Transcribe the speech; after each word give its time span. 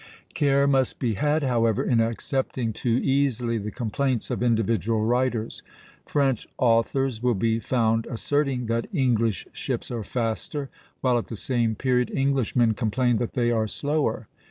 Care 0.33 0.65
must 0.65 0.97
be 0.97 1.13
had, 1.13 1.43
however, 1.43 1.83
in 1.83 1.99
accepting 2.01 2.73
too 2.73 2.99
easily 3.03 3.59
the 3.59 3.69
complaints 3.69 4.31
of 4.31 4.41
individual 4.41 5.05
writers; 5.05 5.61
French 6.07 6.47
authors 6.57 7.21
will 7.21 7.35
be 7.35 7.59
found 7.59 8.07
asserting 8.07 8.65
that 8.65 8.87
English 8.91 9.47
ships 9.53 9.91
are 9.91 10.03
faster, 10.03 10.71
while 11.01 11.19
at 11.19 11.27
the 11.27 11.35
same 11.35 11.75
period 11.75 12.09
Englishmen 12.15 12.73
complain 12.73 13.17
that 13.17 13.33
they 13.33 13.51
are 13.51 13.67
slower. 13.67 14.27